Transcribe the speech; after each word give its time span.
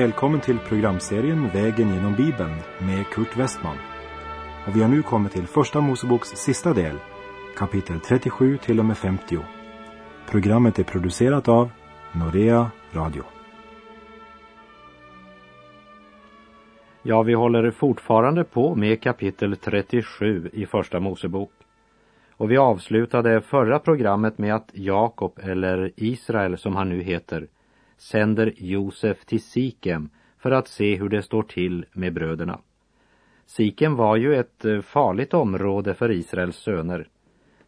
välkommen 0.00 0.40
till 0.40 0.58
programserien 0.58 1.48
Vägen 1.48 1.94
genom 1.94 2.14
Bibeln 2.14 2.56
med 2.78 3.06
Kurt 3.06 3.36
Westman. 3.36 3.76
Och 4.66 4.76
vi 4.76 4.82
har 4.82 4.88
nu 4.88 5.02
kommit 5.02 5.32
till 5.32 5.46
Första 5.46 5.80
Moseboks 5.80 6.28
sista 6.28 6.74
del, 6.74 6.96
kapitel 7.56 8.00
37 8.00 8.56
till 8.56 8.78
och 8.78 8.84
med 8.84 8.98
50. 8.98 9.38
Programmet 10.30 10.78
är 10.78 10.82
producerat 10.84 11.48
av 11.48 11.70
Norea 12.12 12.70
Radio. 12.92 13.22
Ja, 17.02 17.22
vi 17.22 17.34
håller 17.34 17.70
fortfarande 17.70 18.44
på 18.44 18.74
med 18.74 19.02
kapitel 19.02 19.56
37 19.56 20.50
i 20.52 20.66
Första 20.66 21.00
Mosebok. 21.00 21.52
Och 22.36 22.50
vi 22.50 22.56
avslutade 22.56 23.40
förra 23.40 23.78
programmet 23.78 24.38
med 24.38 24.54
att 24.54 24.70
Jakob, 24.72 25.38
eller 25.42 25.92
Israel 25.96 26.58
som 26.58 26.76
han 26.76 26.88
nu 26.88 27.02
heter, 27.02 27.46
sänder 28.00 28.52
Josef 28.56 29.24
till 29.24 29.42
Sikem 29.42 30.10
för 30.38 30.50
att 30.50 30.68
se 30.68 30.96
hur 30.96 31.08
det 31.08 31.22
står 31.22 31.42
till 31.42 31.86
med 31.92 32.12
bröderna. 32.12 32.58
Sikem 33.46 33.96
var 33.96 34.16
ju 34.16 34.34
ett 34.34 34.64
eh, 34.64 34.80
farligt 34.80 35.34
område 35.34 35.94
för 35.94 36.10
Israels 36.10 36.56
söner. 36.56 37.08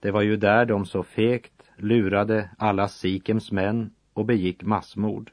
Det 0.00 0.10
var 0.10 0.22
ju 0.22 0.36
där 0.36 0.64
de 0.64 0.86
så 0.86 1.02
fegt 1.02 1.52
lurade 1.76 2.50
alla 2.58 2.88
Sikems 2.88 3.52
män 3.52 3.90
och 4.12 4.24
begick 4.24 4.62
massmord. 4.62 5.30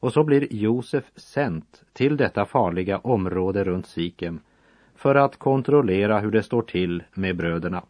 Och 0.00 0.12
så 0.12 0.24
blir 0.24 0.52
Josef 0.52 1.04
sänt 1.16 1.84
till 1.92 2.16
detta 2.16 2.44
farliga 2.44 2.98
område 2.98 3.64
runt 3.64 3.86
Sikem 3.86 4.40
för 4.94 5.14
att 5.14 5.36
kontrollera 5.36 6.20
hur 6.20 6.30
det 6.30 6.42
står 6.42 6.62
till 6.62 7.02
med 7.14 7.36
bröderna. 7.36 7.82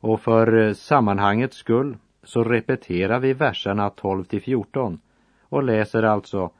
Och 0.00 0.20
för 0.20 0.56
eh, 0.58 0.72
sammanhangets 0.72 1.56
skull 1.56 1.96
så 2.22 2.44
repeterar 2.44 3.20
vi 3.20 3.32
verserna 3.32 3.90
12 3.90 4.24
till 4.24 4.42
14 4.42 5.00
och 5.48 5.62
läser 5.62 6.02
alltså 6.02 6.50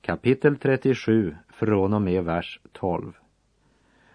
kapitel 0.00 0.56
37 0.56 1.36
från 1.48 1.94
och 1.94 2.02
med 2.02 2.24
vers 2.24 2.60
12. 2.72 3.12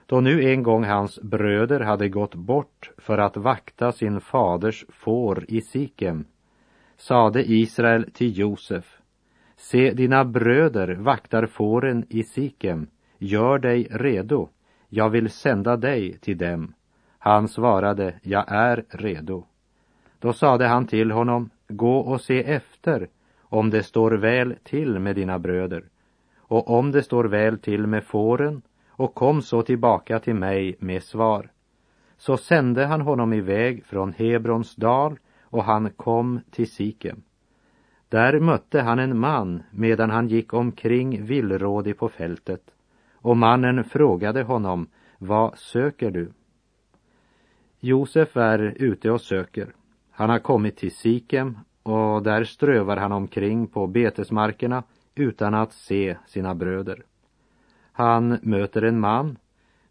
Då 0.06 0.22
nu 0.22 0.44
en 0.44 0.64
gång 0.64 0.84
hans 0.84 1.20
bröder 1.22 1.80
hade 1.80 2.10
gått 2.10 2.36
bort 2.36 2.92
för 2.98 3.18
att 3.18 3.38
vakta 3.38 3.92
sin 3.92 4.22
faders 4.22 4.86
får 4.90 5.46
i 5.48 5.62
Sikem 5.62 6.26
sade 7.00 7.52
Israel 7.52 8.12
till 8.14 8.38
Josef 8.38 9.00
Se, 9.56 9.92
dina 9.92 10.26
bröder 10.26 10.96
vaktar 10.96 11.46
fåren 11.46 12.06
i 12.10 12.24
Sikem. 12.24 12.88
Gör 13.18 13.60
dig 13.60 13.88
redo. 13.92 14.50
Jag 14.90 15.10
vill 15.10 15.30
sända 15.30 15.78
dig 15.78 16.18
till 16.18 16.38
dem. 16.38 16.74
Han 17.18 17.48
svarade, 17.48 18.20
jag 18.22 18.46
är 18.48 18.86
redo. 18.90 19.46
Då 20.20 20.34
sade 20.34 20.68
han 20.68 20.88
till 20.88 21.12
honom, 21.12 21.50
gå 21.68 22.00
och 22.00 22.22
se 22.22 22.44
efter 22.44 23.08
om 23.50 23.70
det 23.70 23.84
står 23.84 24.12
väl 24.12 24.56
till 24.64 25.00
med 25.00 25.16
dina 25.16 25.40
bröder 25.40 25.84
och 26.38 26.70
om 26.70 26.92
det 26.92 27.04
står 27.04 27.24
väl 27.24 27.60
till 27.60 27.88
med 27.88 28.04
fåren 28.04 28.62
och 28.90 29.16
kom 29.16 29.42
så 29.42 29.62
tillbaka 29.62 30.20
till 30.20 30.36
mig 30.36 30.76
med 30.80 31.04
svar. 31.04 31.52
Så 32.18 32.38
sände 32.38 32.86
han 32.86 33.02
honom 33.02 33.34
iväg 33.34 33.86
från 33.86 34.14
Hebrons 34.14 34.76
dal 34.76 35.20
och 35.42 35.64
han 35.64 35.90
kom 35.90 36.40
till 36.52 36.72
Sikem. 36.72 37.22
Där 38.10 38.40
mötte 38.40 38.82
han 38.82 39.00
en 39.00 39.20
man 39.20 39.64
medan 39.72 40.10
han 40.10 40.28
gick 40.28 40.54
omkring 40.54 41.26
villrådig 41.26 41.98
på 41.98 42.10
fältet 42.10 42.62
och 43.14 43.38
mannen 43.38 43.84
frågade 43.84 44.44
honom, 44.44 44.88
vad 45.18 45.58
söker 45.58 46.12
du? 46.12 46.32
Josef 47.80 48.38
är 48.38 48.60
ute 48.60 49.12
och 49.12 49.22
söker. 49.22 49.74
Han 50.12 50.30
har 50.30 50.40
kommit 50.40 50.78
till 50.78 50.96
Sikem 50.96 51.58
och 51.90 52.24
där 52.24 52.44
strövar 52.44 52.98
han 52.98 53.12
omkring 53.12 53.68
på 53.68 53.88
betesmarkerna 53.88 54.84
utan 55.16 55.54
att 55.54 55.74
se 55.74 56.18
sina 56.28 56.56
bröder. 56.56 57.04
Han 57.92 58.40
möter 58.42 58.82
en 58.82 59.00
man 59.00 59.38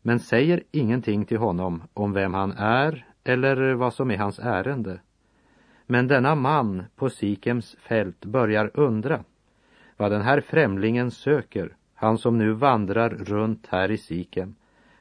men 0.02 0.20
säger 0.20 0.62
ingenting 0.70 1.24
till 1.24 1.38
honom 1.38 1.82
om 1.94 2.12
vem 2.12 2.34
han 2.34 2.52
är 2.52 3.06
eller 3.24 3.74
vad 3.74 3.94
som 3.94 4.10
är 4.10 4.18
hans 4.18 4.38
ärende. 4.38 5.00
Men 5.86 6.08
denna 6.08 6.34
man 6.34 6.82
på 6.96 7.10
Sikems 7.10 7.76
fält 7.80 8.24
börjar 8.24 8.70
undra 8.74 9.24
vad 9.96 10.10
den 10.10 10.22
här 10.22 10.40
främlingen 10.40 11.10
söker, 11.10 11.76
han 11.94 12.18
som 12.18 12.38
nu 12.38 12.52
vandrar 12.52 13.10
runt 13.10 13.66
här 13.66 13.90
i 13.90 13.98
Sikem, 13.98 14.54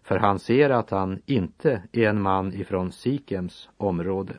för 0.03 0.17
han 0.17 0.39
ser 0.39 0.69
att 0.69 0.89
han 0.89 1.21
inte 1.25 1.83
är 1.91 2.09
en 2.09 2.21
man 2.21 2.53
ifrån 2.53 2.91
Sikems 2.91 3.69
område. 3.77 4.33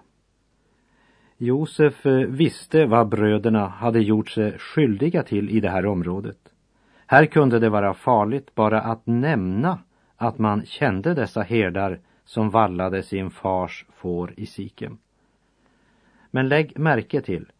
Josef 1.41 2.07
eh, 2.07 2.13
visste 2.13 2.87
vad 2.87 3.09
bröderna 3.09 3.69
hade 3.69 4.01
gjort 4.01 4.31
sig 4.31 4.59
skyldiga 4.59 5.23
till 5.23 5.51
i 5.51 5.61
det 5.61 5.71
här 5.71 5.87
området. 5.87 6.39
Här 7.07 7.27
kunde 7.27 7.59
det 7.59 7.69
vara 7.69 7.95
farligt 7.95 8.55
bara 8.55 8.81
att 8.81 9.07
nämna 9.07 9.79
att 10.17 10.39
man 10.39 10.67
kände 10.67 11.15
dessa 11.15 11.43
herdar 11.43 12.01
som 12.25 12.51
vallade 12.51 13.03
sin 13.03 13.31
fars 13.31 13.87
får 13.95 14.35
i 14.37 14.47
Sikem. 14.47 14.99
Men 16.31 16.49
lägg 16.49 16.79
märke 16.79 17.21
till 17.21 17.53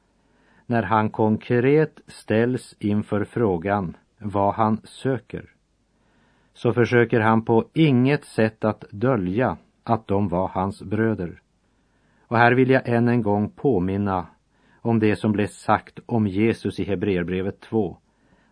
när 0.67 0.83
han 0.83 1.11
konkret 1.11 2.01
ställs 2.07 2.77
inför 2.79 3.25
frågan 3.25 3.97
vad 4.19 4.55
han 4.55 4.81
söker 4.85 5.45
så 6.55 6.73
försöker 6.73 7.21
han 7.21 7.45
på 7.45 7.65
inget 7.73 8.25
sätt 8.25 8.65
att 8.65 8.85
dölja 8.91 9.57
att 9.83 10.07
de 10.07 10.29
var 10.29 10.49
hans 10.49 10.83
bröder. 10.83 11.41
Och 12.29 12.39
här 12.39 12.53
vill 12.53 12.71
jag 12.71 12.89
än 12.89 13.09
en 13.09 13.23
gång 13.23 13.51
påminna 13.51 14.27
om 14.81 14.99
det 14.99 15.17
som 15.17 15.33
blev 15.33 15.47
sagt 15.47 15.99
om 16.07 16.27
Jesus 16.27 16.81
i 16.81 16.85
Hebreerbrevet 16.85 17.61
2. 17.61 17.97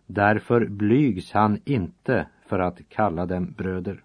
Därför 0.05 0.65
blygs 0.65 1.31
han 1.31 1.59
inte 1.65 2.27
för 2.45 2.59
att 2.59 2.89
kalla 2.89 3.25
dem 3.25 3.53
bröder. 3.57 4.03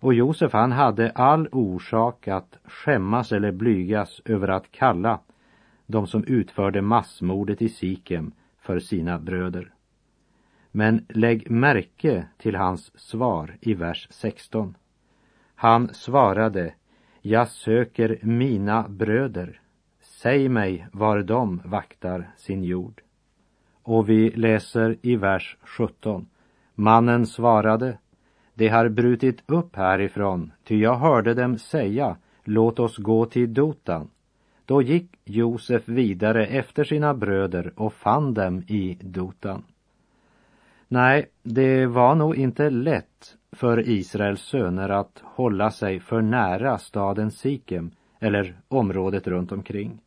Och 0.00 0.14
Josef 0.14 0.52
han 0.52 0.72
hade 0.72 1.10
all 1.10 1.48
orsak 1.52 2.28
att 2.28 2.58
skämmas 2.64 3.32
eller 3.32 3.52
blygas 3.52 4.22
över 4.24 4.48
att 4.48 4.70
kalla 4.70 5.20
de 5.86 6.06
som 6.06 6.24
utförde 6.24 6.82
massmordet 6.82 7.62
i 7.62 7.68
Sikem 7.68 8.32
för 8.58 8.78
sina 8.78 9.18
bröder. 9.18 9.72
Men 10.70 11.04
lägg 11.08 11.50
märke 11.50 12.26
till 12.38 12.56
hans 12.56 13.00
svar 13.00 13.56
i 13.60 13.74
vers 13.74 14.08
16. 14.10 14.74
Han 15.54 15.88
svarade, 15.94 16.74
jag 17.22 17.48
söker 17.48 18.18
mina 18.22 18.88
bröder. 18.88 19.60
Säg 20.00 20.48
mig 20.48 20.86
var 20.92 21.22
de 21.22 21.62
vaktar 21.64 22.30
sin 22.36 22.64
jord. 22.64 23.02
Och 23.82 24.08
vi 24.08 24.30
läser 24.30 24.96
i 25.02 25.16
vers 25.16 25.56
17. 25.62 26.26
Mannen 26.74 27.26
svarade, 27.26 27.98
de 28.54 28.68
har 28.68 28.88
brutit 28.88 29.42
upp 29.46 29.76
härifrån, 29.76 30.52
ty 30.64 30.80
jag 30.80 30.96
hörde 30.96 31.34
dem 31.34 31.58
säga, 31.58 32.16
låt 32.44 32.78
oss 32.78 32.96
gå 32.96 33.26
till 33.26 33.54
Dotan. 33.54 34.10
Då 34.64 34.82
gick 34.82 35.18
Josef 35.24 35.88
vidare 35.88 36.46
efter 36.46 36.84
sina 36.84 37.14
bröder 37.14 37.72
och 37.76 37.92
fann 37.92 38.34
dem 38.34 38.62
i 38.66 38.98
Dotan. 39.00 39.62
Nej, 40.88 41.26
det 41.42 41.86
var 41.86 42.14
nog 42.14 42.36
inte 42.36 42.70
lätt 42.70 43.37
för 43.52 43.88
Israels 43.88 44.40
söner 44.40 44.88
att 44.88 45.22
hålla 45.24 45.70
sig 45.70 46.00
för 46.00 46.22
nära 46.22 46.78
staden 46.78 47.30
Sikem 47.30 47.90
eller 48.20 48.60
området 48.68 49.26
runt 49.26 49.52
omkring. 49.52 50.00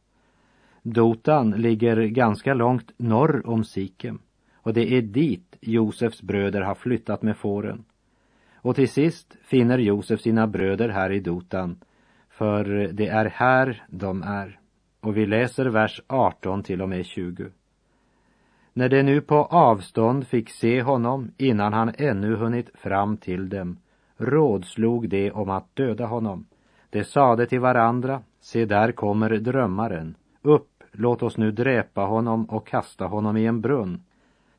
Dotan 0.82 1.52
ligger 1.52 1.98
ganska 1.98 2.54
långt 2.54 2.92
norr 2.98 3.50
om 3.50 3.64
Sikem 3.64 4.20
och 4.64 4.74
det 4.74 4.94
är 4.94 5.02
dit 5.02 5.58
Josefs 5.62 6.22
bröder 6.22 6.62
har 6.62 6.76
flyttat 6.76 7.22
med 7.22 7.38
fåren. 7.38 7.84
Och 8.54 8.76
till 8.76 8.90
sist 8.90 9.38
finner 9.44 9.78
Josef 9.78 10.22
sina 10.22 10.48
bröder 10.48 10.90
här 10.90 11.12
i 11.12 11.20
Dotan, 11.20 11.80
för 12.30 12.64
det 12.94 13.08
är 13.08 13.26
här 13.26 13.86
de 13.90 14.24
är. 14.24 14.60
Och 15.00 15.18
vi 15.18 15.26
läser 15.26 15.66
vers 15.66 16.02
18 16.08 16.64
till 16.64 16.82
och 16.82 16.90
med 16.90 17.06
20. 17.06 17.46
När 18.74 18.90
de 18.90 19.04
nu 19.04 19.22
på 19.22 19.36
avstånd 19.36 20.28
fick 20.28 20.50
se 20.50 20.82
honom 20.82 21.32
innan 21.38 21.74
han 21.74 21.92
ännu 21.98 22.36
hunnit 22.36 22.70
fram 22.74 23.18
till 23.18 23.50
dem 23.50 23.78
rådslog 24.18 25.10
de 25.10 25.32
om 25.32 25.50
att 25.50 25.76
döda 25.76 26.06
honom. 26.06 26.46
De 26.90 27.04
sade 27.04 27.46
till 27.46 27.60
varandra, 27.60 28.22
se 28.40 28.66
där 28.66 28.92
kommer 28.92 29.30
drömmaren, 29.30 30.16
upp, 30.42 30.84
låt 30.92 31.24
oss 31.24 31.38
nu 31.38 31.52
dräpa 31.52 32.02
honom 32.02 32.46
och 32.46 32.68
kasta 32.68 33.06
honom 33.06 33.38
i 33.38 33.46
en 33.46 33.62
brunn. 33.62 34.04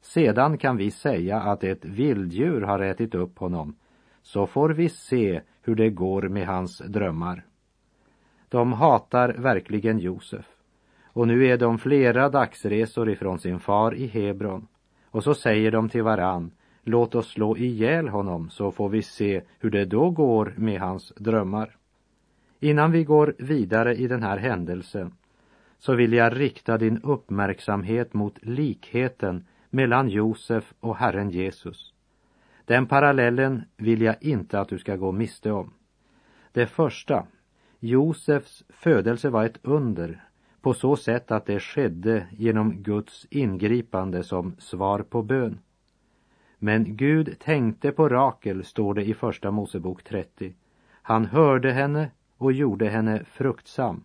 Sedan 0.00 0.58
kan 0.58 0.76
vi 0.76 0.90
säga 0.90 1.40
att 1.40 1.64
ett 1.64 1.84
vilddjur 1.84 2.60
har 2.60 2.80
ätit 2.80 3.14
upp 3.14 3.38
honom, 3.38 3.76
så 4.22 4.46
får 4.46 4.70
vi 4.70 4.88
se 4.88 5.40
hur 5.62 5.74
det 5.74 5.90
går 5.90 6.22
med 6.22 6.46
hans 6.46 6.78
drömmar. 6.78 7.44
De 8.48 8.72
hatar 8.72 9.28
verkligen 9.38 9.98
Josef. 9.98 10.46
Och 11.12 11.28
nu 11.28 11.46
är 11.46 11.58
de 11.58 11.78
flera 11.78 12.28
dagsresor 12.28 13.10
ifrån 13.10 13.38
sin 13.38 13.60
far 13.60 13.94
i 13.94 14.06
Hebron. 14.06 14.66
Och 15.10 15.24
så 15.24 15.34
säger 15.34 15.70
de 15.70 15.88
till 15.88 16.02
varann, 16.02 16.50
låt 16.82 17.14
oss 17.14 17.28
slå 17.28 17.56
ihjäl 17.56 18.08
honom 18.08 18.50
så 18.50 18.70
får 18.70 18.88
vi 18.88 19.02
se 19.02 19.42
hur 19.58 19.70
det 19.70 19.84
då 19.84 20.10
går 20.10 20.54
med 20.56 20.80
hans 20.80 21.12
drömmar. 21.16 21.76
Innan 22.60 22.92
vi 22.92 23.04
går 23.04 23.34
vidare 23.38 23.94
i 23.94 24.06
den 24.06 24.22
här 24.22 24.36
händelsen 24.36 25.12
så 25.78 25.94
vill 25.94 26.12
jag 26.12 26.40
rikta 26.40 26.78
din 26.78 27.00
uppmärksamhet 27.02 28.14
mot 28.14 28.38
likheten 28.42 29.44
mellan 29.70 30.08
Josef 30.08 30.74
och 30.80 30.96
Herren 30.96 31.30
Jesus. 31.30 31.94
Den 32.64 32.86
parallellen 32.86 33.62
vill 33.76 34.02
jag 34.02 34.16
inte 34.20 34.60
att 34.60 34.68
du 34.68 34.78
ska 34.78 34.96
gå 34.96 35.12
miste 35.12 35.52
om. 35.52 35.72
Det 36.52 36.66
första, 36.66 37.26
Josefs 37.78 38.64
födelse 38.68 39.30
var 39.30 39.44
ett 39.44 39.58
under 39.62 40.24
på 40.62 40.74
så 40.74 40.96
sätt 40.96 41.30
att 41.30 41.46
det 41.46 41.60
skedde 41.60 42.26
genom 42.30 42.82
Guds 42.82 43.26
ingripande 43.30 44.24
som 44.24 44.54
svar 44.58 44.98
på 44.98 45.22
bön. 45.22 45.58
Men 46.58 46.96
Gud 46.96 47.38
tänkte 47.38 47.92
på 47.92 48.08
Rakel, 48.08 48.64
står 48.64 48.94
det 48.94 49.04
i 49.04 49.14
Första 49.14 49.50
Mosebok 49.50 50.02
30. 50.04 50.54
Han 51.02 51.26
hörde 51.26 51.72
henne 51.72 52.10
och 52.38 52.52
gjorde 52.52 52.88
henne 52.88 53.24
fruktsam. 53.24 54.04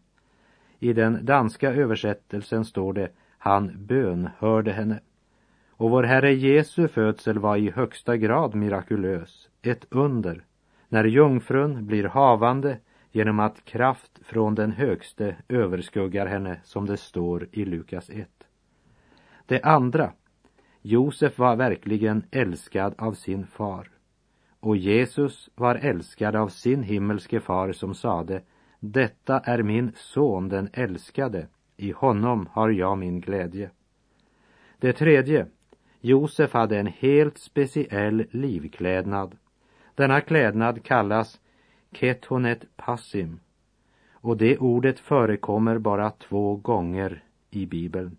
I 0.80 0.94
den 0.94 1.26
danska 1.26 1.72
översättelsen 1.72 2.66
står 2.66 2.94
det 2.94 3.10
han 3.38 3.72
bönhörde 3.76 4.72
henne. 4.72 5.00
Och 5.70 5.90
vår 5.90 6.04
Herre 6.04 6.34
Jesu 6.34 6.88
födsel 6.88 7.40
var 7.40 7.58
i 7.58 7.72
högsta 7.72 8.18
grad 8.18 8.56
mirakulös, 8.56 9.50
ett 9.62 9.86
under, 9.90 10.44
när 10.90 11.04
jungfrun 11.04 11.88
blir 11.88 12.04
havande 12.04 12.78
genom 13.18 13.40
att 13.40 13.66
kraft 13.66 14.20
från 14.24 14.56
den 14.56 14.72
högste 14.72 15.36
överskuggar 15.48 16.26
henne, 16.26 16.60
som 16.64 16.86
det 16.86 16.98
står 16.98 17.48
i 17.52 17.66
Lukas 17.66 18.10
1. 18.10 18.30
Det 19.46 19.62
andra, 19.62 20.12
Josef 20.82 21.40
var 21.40 21.56
verkligen 21.56 22.24
älskad 22.32 22.96
av 22.98 23.14
sin 23.14 23.48
far. 23.48 23.90
Och 24.60 24.78
Jesus 24.78 25.50
var 25.56 25.76
älskad 25.76 26.36
av 26.36 26.48
sin 26.48 26.84
himmelske 26.84 27.40
far 27.40 27.72
som 27.72 27.94
sade, 27.94 28.42
detta 28.80 29.40
är 29.40 29.64
min 29.64 29.92
son 29.96 30.50
den 30.50 30.70
älskade, 30.74 31.48
i 31.78 31.92
honom 31.92 32.50
har 32.52 32.70
jag 32.70 32.98
min 32.98 33.22
glädje. 33.22 33.70
Det 34.80 34.94
tredje, 34.94 35.48
Josef 36.02 36.54
hade 36.54 36.80
en 36.80 36.88
helt 36.88 37.38
speciell 37.38 38.26
livklädnad. 38.32 39.38
Denna 39.96 40.22
klädnad 40.22 40.84
kallas 40.84 41.40
ketonet 41.92 42.66
passim 42.76 43.40
och 44.12 44.38
det 44.38 44.58
ordet 44.58 45.00
förekommer 45.00 45.78
bara 45.78 46.10
två 46.10 46.56
gånger 46.56 47.24
i 47.50 47.66
Bibeln. 47.66 48.18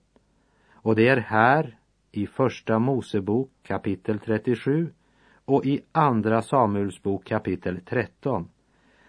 Och 0.73 0.97
det 0.97 1.09
är 1.09 1.17
här 1.17 1.79
i 2.13 2.27
Första 2.27 2.79
Mosebok 2.79 3.51
kapitel 3.63 4.19
37 4.19 4.93
och 5.45 5.67
i 5.67 5.81
Andra 5.93 6.43
Samuelsbok 6.43 7.25
kapitel 7.25 7.81
13 7.81 8.49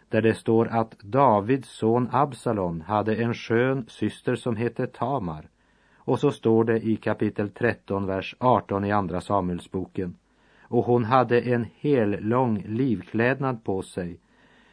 där 0.09 0.21
det 0.21 0.33
står 0.33 0.67
att 0.67 0.99
Davids 0.99 1.69
son 1.69 2.09
Absalom 2.11 2.81
hade 2.81 3.15
en 3.15 3.33
skön 3.33 3.85
syster 3.87 4.35
som 4.35 4.55
hette 4.55 4.87
Tamar. 4.87 5.49
Och 5.95 6.19
så 6.19 6.31
står 6.31 6.63
det 6.63 6.79
i 6.79 6.95
kapitel 6.95 7.49
13, 7.49 8.05
vers 8.05 8.35
18 8.39 8.85
i 8.85 8.91
Andra 8.91 9.21
Samuelsboken. 9.21 10.15
Och 10.61 10.85
hon 10.85 11.03
hade 11.03 11.41
en 11.41 11.65
hel 11.75 12.09
lång 12.09 12.63
livklädnad 12.67 13.63
på 13.63 13.81
sig, 13.81 14.19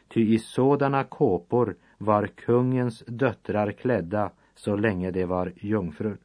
ty 0.09 0.33
i 0.33 0.39
sådana 0.39 1.03
kåpor 1.03 1.75
var 1.97 2.27
kungens 2.27 3.03
döttrar 3.07 3.71
klädda 3.71 4.31
så 4.55 4.75
länge 4.75 5.11
de 5.11 5.25
var 5.25 5.53
jungfrur. 5.55 6.17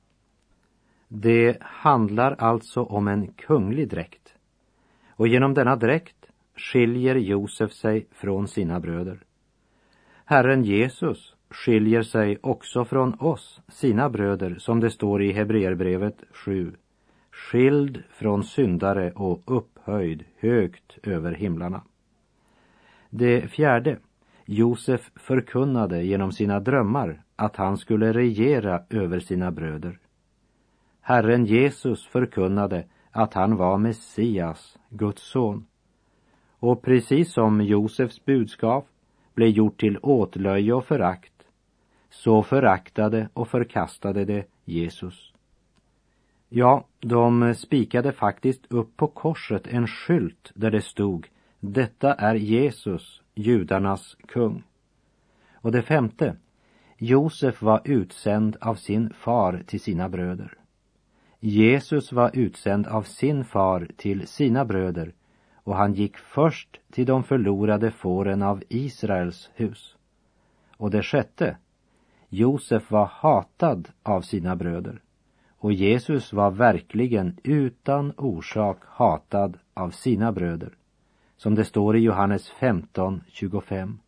Det 1.08 1.56
handlar 1.60 2.34
alltså 2.38 2.82
om 2.82 3.08
en 3.08 3.26
kunglig 3.32 3.88
dräkt. 3.88 4.34
Och 5.10 5.28
genom 5.28 5.54
denna 5.54 5.76
dräkt 5.76 6.26
skiljer 6.56 7.14
Josef 7.14 7.72
sig 7.72 8.06
från 8.10 8.48
sina 8.48 8.80
bröder. 8.80 9.24
Herren 10.24 10.64
Jesus 10.64 11.34
skiljer 11.50 12.02
sig 12.02 12.38
också 12.40 12.84
från 12.84 13.14
oss, 13.20 13.60
sina 13.68 14.10
bröder, 14.10 14.54
som 14.58 14.80
det 14.80 14.90
står 14.90 15.22
i 15.22 15.32
Hebreerbrevet 15.32 16.24
7. 16.32 16.72
Skild 17.30 18.02
från 18.10 18.44
syndare 18.44 19.12
och 19.12 19.56
upphöjd 19.56 20.24
högt 20.38 20.98
över 21.02 21.32
himlarna. 21.32 21.82
Det 23.14 23.48
fjärde, 23.50 23.98
Josef 24.44 25.10
förkunnade 25.16 26.02
genom 26.02 26.32
sina 26.32 26.60
drömmar 26.60 27.22
att 27.36 27.56
han 27.56 27.76
skulle 27.76 28.12
regera 28.12 28.82
över 28.90 29.20
sina 29.20 29.50
bröder. 29.50 29.98
Herren 31.00 31.44
Jesus 31.44 32.06
förkunnade 32.06 32.84
att 33.10 33.34
han 33.34 33.56
var 33.56 33.78
Messias, 33.78 34.78
Guds 34.88 35.22
son. 35.22 35.66
Och 36.58 36.82
precis 36.82 37.32
som 37.32 37.60
Josefs 37.60 38.24
budskap 38.24 38.88
blev 39.34 39.48
gjort 39.48 39.80
till 39.80 39.98
åtlöje 40.02 40.72
och 40.72 40.84
förakt, 40.84 41.46
så 42.10 42.42
föraktade 42.42 43.28
och 43.34 43.48
förkastade 43.48 44.24
det 44.24 44.44
Jesus. 44.64 45.32
Ja, 46.48 46.86
de 47.00 47.54
spikade 47.54 48.12
faktiskt 48.12 48.66
upp 48.72 48.96
på 48.96 49.06
korset 49.06 49.66
en 49.66 49.86
skylt 49.86 50.52
där 50.54 50.70
det 50.70 50.82
stod 50.82 51.26
detta 51.64 52.14
är 52.14 52.34
Jesus, 52.34 53.22
judarnas 53.34 54.16
kung. 54.28 54.62
Och 55.54 55.72
det 55.72 55.82
femte, 55.82 56.36
Josef 56.98 57.62
var 57.62 57.80
utsänd 57.84 58.56
av 58.60 58.74
sin 58.74 59.12
far 59.12 59.62
till 59.66 59.80
sina 59.80 60.08
bröder. 60.08 60.58
Jesus 61.40 62.12
var 62.12 62.30
utsänd 62.34 62.86
av 62.86 63.02
sin 63.02 63.44
far 63.44 63.88
till 63.96 64.26
sina 64.26 64.64
bröder 64.64 65.12
och 65.54 65.76
han 65.76 65.94
gick 65.94 66.16
först 66.16 66.80
till 66.90 67.06
de 67.06 67.24
förlorade 67.24 67.90
fåren 67.90 68.42
av 68.42 68.62
Israels 68.68 69.50
hus. 69.54 69.96
Och 70.76 70.90
det 70.90 71.02
sjätte, 71.02 71.56
Josef 72.28 72.90
var 72.90 73.06
hatad 73.06 73.88
av 74.02 74.20
sina 74.20 74.56
bröder 74.56 75.02
och 75.48 75.72
Jesus 75.72 76.32
var 76.32 76.50
verkligen 76.50 77.36
utan 77.42 78.12
orsak 78.16 78.78
hatad 78.84 79.58
av 79.74 79.90
sina 79.90 80.32
bröder, 80.32 80.72
som 81.42 81.54
det 81.54 81.64
står 81.64 81.96
i 81.96 82.00
Johannes 82.00 82.50
15, 82.50 83.20
25. 83.28 83.98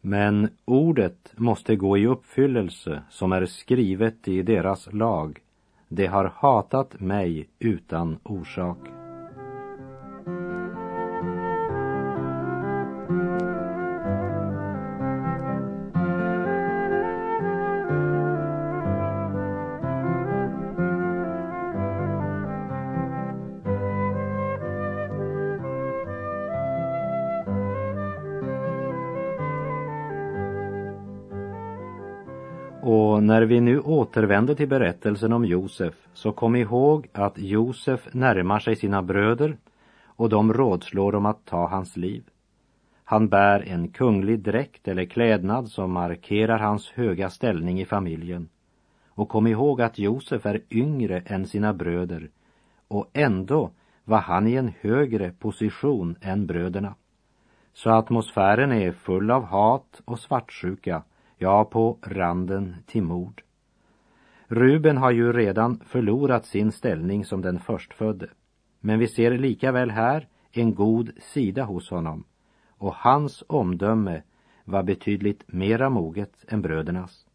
Men 0.00 0.48
ordet 0.64 1.32
måste 1.36 1.76
gå 1.76 1.98
i 1.98 2.06
uppfyllelse 2.06 3.02
som 3.10 3.32
är 3.32 3.46
skrivet 3.46 4.28
i 4.28 4.42
deras 4.42 4.92
lag. 4.92 5.38
De 5.88 6.06
har 6.06 6.32
hatat 6.36 7.00
mig 7.00 7.48
utan 7.58 8.18
orsak. 8.22 8.97
Och 32.90 33.22
när 33.22 33.42
vi 33.42 33.60
nu 33.60 33.80
återvänder 33.80 34.54
till 34.54 34.68
berättelsen 34.68 35.32
om 35.32 35.44
Josef 35.44 35.94
så 36.14 36.32
kom 36.32 36.56
ihåg 36.56 37.08
att 37.12 37.38
Josef 37.38 38.14
närmar 38.14 38.58
sig 38.58 38.76
sina 38.76 39.02
bröder 39.02 39.56
och 40.04 40.28
de 40.28 40.52
rådslår 40.52 41.14
om 41.14 41.26
att 41.26 41.44
ta 41.44 41.66
hans 41.66 41.96
liv. 41.96 42.24
Han 43.04 43.28
bär 43.28 43.68
en 43.68 43.88
kunglig 43.88 44.38
dräkt 44.40 44.88
eller 44.88 45.04
klädnad 45.04 45.68
som 45.68 45.92
markerar 45.92 46.58
hans 46.58 46.90
höga 46.90 47.30
ställning 47.30 47.80
i 47.80 47.84
familjen. 47.84 48.48
Och 49.08 49.28
kom 49.28 49.46
ihåg 49.46 49.82
att 49.82 49.98
Josef 49.98 50.46
är 50.46 50.60
yngre 50.70 51.22
än 51.26 51.46
sina 51.46 51.72
bröder 51.72 52.30
och 52.88 53.10
ändå 53.12 53.70
var 54.04 54.18
han 54.18 54.46
i 54.46 54.54
en 54.54 54.72
högre 54.80 55.30
position 55.30 56.16
än 56.20 56.46
bröderna. 56.46 56.94
Så 57.72 57.90
atmosfären 57.90 58.72
är 58.72 58.92
full 58.92 59.30
av 59.30 59.44
hat 59.44 60.00
och 60.04 60.18
svartsjuka 60.18 61.02
ja, 61.38 61.64
på 61.64 61.98
randen 62.02 62.76
till 62.86 63.02
mord. 63.02 63.42
Ruben 64.46 64.96
har 64.96 65.10
ju 65.10 65.32
redan 65.32 65.80
förlorat 65.86 66.46
sin 66.46 66.72
ställning 66.72 67.24
som 67.24 67.42
den 67.42 67.58
förstfödde. 67.58 68.28
Men 68.80 68.98
vi 68.98 69.06
ser 69.06 69.38
lika 69.38 69.72
väl 69.72 69.90
här 69.90 70.28
en 70.52 70.74
god 70.74 71.10
sida 71.20 71.64
hos 71.64 71.90
honom 71.90 72.24
och 72.78 72.94
hans 72.94 73.44
omdöme 73.46 74.22
var 74.64 74.82
betydligt 74.82 75.44
mera 75.46 75.90
moget 75.90 76.44
än 76.48 76.62
brödernas. 76.62 77.26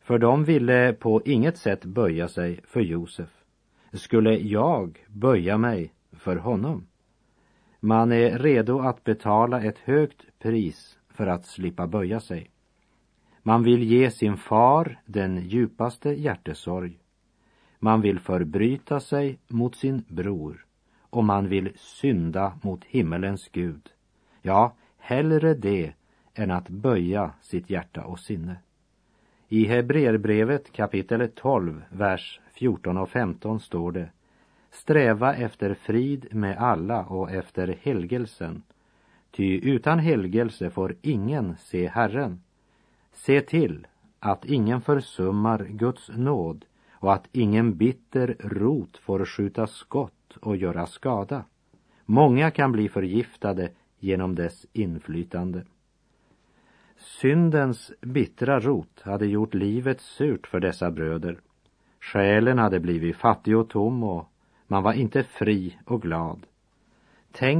För 0.00 0.18
de 0.18 0.44
ville 0.44 0.92
på 0.92 1.22
inget 1.24 1.56
sätt 1.56 1.84
böja 1.84 2.28
sig 2.28 2.60
för 2.64 2.80
Josef. 2.80 3.44
Skulle 3.92 4.36
jag 4.36 5.06
böja 5.08 5.58
mig 5.58 5.92
för 6.12 6.36
honom? 6.36 6.86
Man 7.80 8.12
är 8.12 8.38
redo 8.38 8.78
att 8.78 9.04
betala 9.04 9.62
ett 9.62 9.78
högt 9.78 10.38
pris 10.38 10.98
för 11.08 11.26
att 11.26 11.46
slippa 11.46 11.86
böja 11.86 12.20
sig. 12.20 12.50
Man 13.42 13.62
vill 13.62 13.82
ge 13.82 14.10
sin 14.10 14.36
far 14.36 15.00
den 15.06 15.48
djupaste 15.48 16.10
hjärtesorg. 16.10 16.98
Man 17.78 18.00
vill 18.00 18.18
förbryta 18.18 19.00
sig 19.00 19.38
mot 19.48 19.76
sin 19.76 20.04
bror 20.08 20.66
och 21.00 21.24
man 21.24 21.48
vill 21.48 21.72
synda 21.76 22.58
mot 22.62 22.84
himmelens 22.84 23.48
Gud. 23.48 23.88
Ja, 24.42 24.74
hellre 24.98 25.54
det 25.54 25.92
än 26.34 26.50
att 26.50 26.68
böja 26.68 27.30
sitt 27.40 27.70
hjärta 27.70 28.04
och 28.04 28.20
sinne. 28.20 28.56
I 29.48 29.64
Hebreerbrevet 29.64 30.72
kapitel 30.72 31.30
12, 31.34 31.82
vers 31.88 32.40
14 32.52 32.98
och 32.98 33.08
15 33.08 33.60
står 33.60 33.92
det 33.92 34.08
Sträva 34.70 35.34
efter 35.34 35.74
frid 35.74 36.34
med 36.34 36.56
alla 36.56 37.04
och 37.04 37.30
efter 37.30 37.76
helgelsen. 37.82 38.62
Ty 39.30 39.58
utan 39.58 39.98
helgelse 39.98 40.70
får 40.70 40.96
ingen 41.02 41.56
se 41.56 41.88
Herren. 41.88 42.40
Se 43.26 43.40
till 43.40 43.86
att 44.18 44.44
ingen 44.44 44.80
försummar 44.80 45.66
Guds 45.70 46.08
nåd 46.08 46.64
och 46.92 47.12
att 47.12 47.28
ingen 47.32 47.76
bitter 47.76 48.36
rot 48.40 48.96
får 48.96 49.24
skjuta 49.24 49.66
skott 49.66 50.36
och 50.40 50.56
göra 50.56 50.86
skada. 50.86 51.44
Många 52.04 52.50
kan 52.50 52.72
bli 52.72 52.88
förgiftade 52.88 53.70
genom 53.98 54.34
dess 54.34 54.66
inflytande. 54.72 55.64
Syndens 56.96 57.92
bittra 58.00 58.60
rot 58.60 59.00
hade 59.02 59.26
gjort 59.26 59.54
livet 59.54 60.00
surt 60.00 60.46
för 60.46 60.60
dessa 60.60 60.90
bröder. 60.90 61.40
Själen 62.00 62.58
hade 62.58 62.80
blivit 62.80 63.16
fattig 63.16 63.56
och 63.56 63.68
tom 63.68 64.02
och 64.02 64.32
man 64.66 64.82
var 64.82 64.92
inte 64.92 65.22
fri 65.22 65.78
och 65.84 66.02
glad. 66.02 66.46